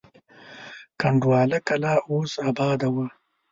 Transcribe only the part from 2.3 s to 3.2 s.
اباده وه.